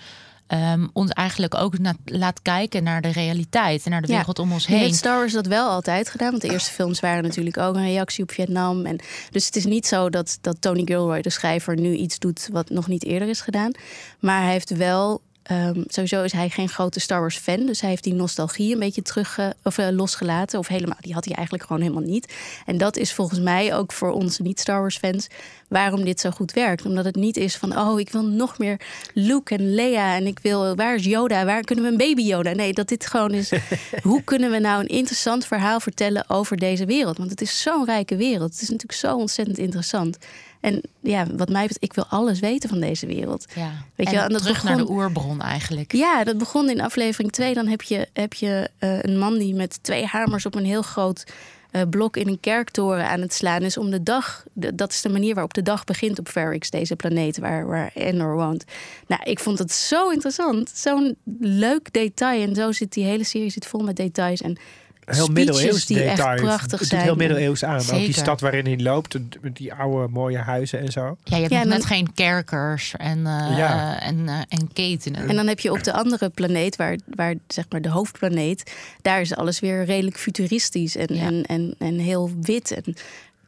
[0.47, 4.17] ehm, ons eigenlijk ook na- laat kijken naar de realiteit en naar de Ja.
[4.17, 4.79] wereld om ons heen.
[4.79, 6.29] heeft Star Wars dat wel altijd gedaan.
[6.29, 8.85] Want de eerste films waren natuurlijk ook een reactie op Vietnam.
[8.85, 8.99] En
[9.31, 12.69] dus het is niet zo dat, dat Tony Gilroy, de schrijver, nu iets doet wat
[12.69, 13.71] nog niet eerder is gedaan.
[14.19, 15.21] Maar hij heeft wel.
[15.45, 17.65] Ehm, sowieso is hij geen grote Star Wars fan.
[17.65, 20.59] Dus hij heeft die nostalgie een beetje terug eh, of, eh, losgelaten.
[20.59, 22.33] Of helemaal, die had hij eigenlijk gewoon helemaal niet.
[22.65, 25.27] En dat is volgens mij ook voor onze niet-Star Wars fans
[25.67, 26.85] waarom dit zo goed werkt.
[26.85, 28.79] Omdat het niet is van, oh, ik wil nog meer
[29.13, 30.15] Luke en Leia.
[30.15, 31.45] En ik wil, waar is Yoda?
[31.45, 32.51] Waar kunnen we een baby Yoda?
[32.51, 33.51] Nee, dat dit gewoon is,
[34.01, 37.17] hoe kunnen we nou een interessant verhaal vertellen over deze wereld?
[37.17, 38.53] Want het is zo'n rijke wereld.
[38.53, 40.17] Het is natuurlijk zo ontzettend interessant.
[40.65, 43.45] En ja, wat mij betreft, ik wil alles weten van deze wereld.
[43.55, 43.71] ja.
[43.95, 45.91] Weet en je wel, en dat terug naar de begon- oerbron eigenlijk.
[45.93, 47.53] Ja, dat begon in aflevering 2.
[47.53, 50.81] Dan heb je, heb je eh, een man die met twee hamers op een heel
[50.81, 51.23] groot
[51.71, 54.43] eh, blok in een kerktoren aan het slaan is om de dag.
[54.53, 57.91] de- dat is de manier waarop de dag begint op Ferrix, deze planeet waar, waar
[57.93, 58.63] Endor woont.
[59.07, 60.71] Nou, ik vond het zo interessant.
[60.73, 62.47] Zo'n leuk detail.
[62.47, 64.41] En zo zit die hele serie zit vol met details.
[64.41, 64.57] En
[65.05, 66.41] heel middeleeuws die echt details.
[66.41, 67.01] prachtig Het doet zijn.
[67.01, 67.79] heel middeleeuws aan.
[67.79, 68.13] Ook die Zeker.
[68.13, 69.17] stad waarin hij loopt,
[69.53, 71.17] die oude mooie huizen en zo.
[71.23, 73.99] Ja, je hebt Ja, nog en net dan- geen kerkers en, eh, Ja.
[74.01, 75.27] en, eh, en ketenen.
[75.29, 79.21] En dan heb je op de andere planeet, waar, waar zeg maar de hoofdplaneet, daar
[79.21, 81.21] is alles weer redelijk futuristisch en, Ja.
[81.25, 82.95] en, en, en heel wit en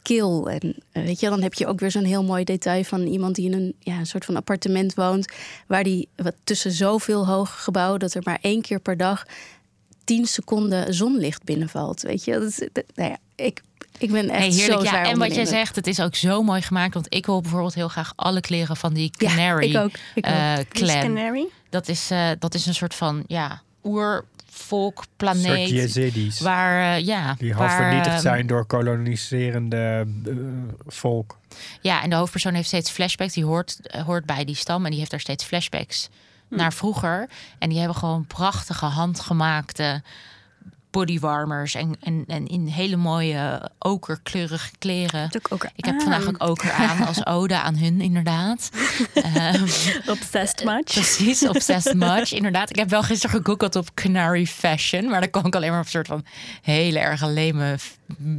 [0.01, 0.49] kil.
[0.49, 3.45] En weet je, dan heb je ook weer zo'n heel mooi detail van iemand die
[3.45, 5.31] in een, ja, een soort van appartement woont,
[5.67, 9.25] waar die wat tussen zoveel hoge gebouwen dat er maar één keer per dag
[10.07, 12.01] 10 seconden zonlicht binnenvalt.
[12.01, 12.39] Weet je,
[12.73, 13.61] dat nou ja, ik,
[13.97, 14.83] ik ben echt Nee, zo heerlijk.
[14.89, 16.93] Ja, en wat jij zegt, het is ook zo mooi gemaakt.
[16.93, 20.25] Want ik wil bijvoorbeeld heel graag alle kleren van die Ja, Canary ik ook, ik
[20.25, 20.31] ook.
[20.31, 20.99] eh, is clan.
[21.01, 21.47] Canary?
[21.69, 25.69] Dat is, eh, dat is een soort van ja, oervolk, planeet.
[25.69, 26.39] Jezidis.
[26.39, 30.07] Waar, eh, ja, Die half waar, vernietigd eh, zijn door koloniserende
[30.87, 31.37] volk.
[31.81, 33.33] Ja, en de hoofdpersoon heeft steeds flashbacks.
[33.33, 36.09] Die hoort, hoort bij die stam en die heeft daar steeds flashbacks.
[36.47, 37.29] Naar vroeger.
[37.59, 40.01] En die hebben gewoon prachtige handgemaakte
[40.97, 45.29] bodywarmers en, en, en in hele mooie okerkleurige kleren.
[45.49, 46.01] Ook Ik heb aan.
[46.01, 48.69] vandaag ook oker aan als ode aan hun, inderdaad.
[49.13, 49.63] Ehm,
[50.07, 50.83] Obsessed much.
[50.83, 52.31] Precies, obsessed much.
[52.33, 55.79] Inderdaad, ik heb wel gisteren gegoogeld op Canary Fashion, maar daar kwam ik alleen maar
[55.79, 56.25] op een soort van
[56.61, 57.75] hele erg leme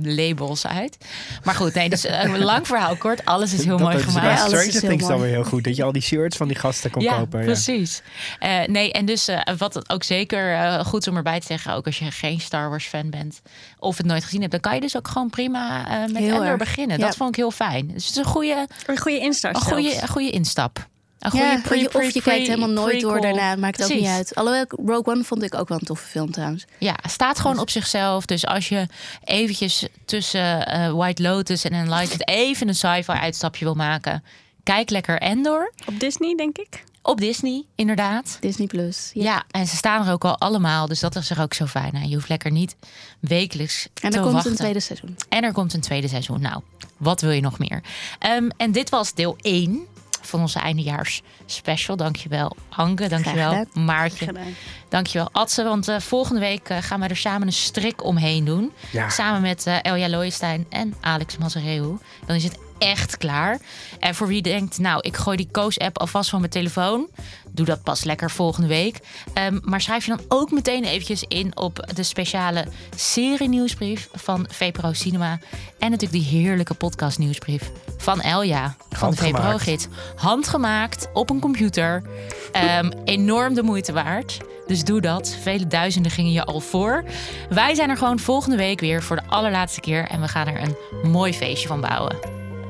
[0.02, 0.96] labels uit.
[1.44, 3.24] Maar goed, nee, dus eh, een lang verhaal kort.
[3.24, 4.38] Alles is heel Dat mooi is gemaakt.
[4.38, 5.22] is Stranger heel Things dan mooi.
[5.30, 5.64] weer heel goed.
[5.64, 7.38] Dat je al die shirts van die gasten kon ja, kopen.
[7.38, 7.44] Ja.
[7.44, 8.02] precies.
[8.38, 11.46] Eh, nee, en dus eh, wat het ook zeker eh, goed is om erbij te
[11.46, 13.40] zeggen, ook als je geen Star Wars fan bent
[13.78, 16.28] of het nooit gezien hebt, dan kan je dus ook gewoon prima eh, met Heel
[16.32, 16.58] Endor erg.
[16.58, 16.98] beginnen.
[16.98, 17.06] Ja.
[17.06, 17.86] Dat vond ik heel fijn.
[17.86, 20.86] Dus het is een goede, Een goede instart een goede, een goede instap.
[21.18, 23.56] Een Ja, goede pre, pre, of je kijkt helemaal nooit door daarna.
[23.56, 24.16] Maakt ook niet Precies.
[24.16, 24.34] uit.
[24.34, 26.64] Alhoewel, Rogue One vond ik ook wel een toffe film trouwens.
[26.78, 28.26] Ja, staat gewoon op zichzelf.
[28.26, 28.86] Dus als je
[29.24, 34.24] eventjes tussen eh, White Lotus en Enlightened even een sci-fi uitstapje wil maken,
[34.62, 36.84] kijk lekker Endor Op Disney, denk ik.
[37.02, 38.36] Op Disney, inderdaad.
[38.40, 39.10] Disney Plus.
[39.14, 39.44] Ja.
[39.50, 42.08] en ze staan er ook al allemaal, dus dat is er ook zo fijn aan.
[42.08, 42.76] Je hoeft lekker niet
[43.20, 44.50] wekelijks En te er komt wachten.
[44.50, 45.16] een tweede seizoen.
[45.28, 46.40] En er komt een tweede seizoen.
[46.40, 46.62] Nou,
[46.96, 47.82] wat wil je nog meer?
[48.18, 49.86] Ehm, en dit was deel 1
[50.20, 51.96] van onze eindejaars special.
[51.96, 53.64] Dankjewel Anke, dankjewel.
[53.72, 54.34] Maartje.
[54.88, 58.72] Dankjewel Atze, want eh, volgende week eh, gaan wij er samen een strik omheen doen.
[58.90, 59.08] Ja.
[59.08, 61.96] Samen met eh, Elja Looijenstein en Alex Mazareu.
[62.26, 63.58] Dan is het echt klaar.
[63.98, 67.08] En voor wie denkt, nou, ik gooi die Koos-app alvast van mijn telefoon.
[67.50, 68.98] Doe dat pas lekker volgende week.
[69.34, 74.92] Ehm, maar schrijf je dan ook meteen eventjes in op de speciale serie-nieuwsbrief van VPRO
[74.92, 75.38] Cinema.
[75.78, 79.16] En natuurlijk die heerlijke podcast-nieuwsbrief van Elja van de.
[79.16, 79.86] VPRO-gids.
[80.16, 82.02] Handgemaakt op een computer.
[82.52, 84.38] Ehm, enorm de moeite waard.
[84.66, 85.36] Dus doe dat.
[85.42, 87.04] Vele duizenden gingen je al voor.
[87.48, 90.04] Wij zijn er gewoon volgende week weer voor de allerlaatste keer.
[90.04, 92.16] En we gaan er een mooi feestje van bouwen.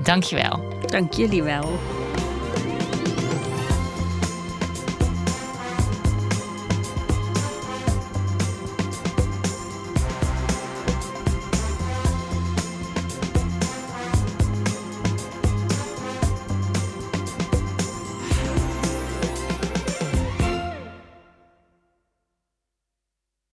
[0.02, 0.80] Dankjewel.
[0.86, 1.78] Dank jullie wel.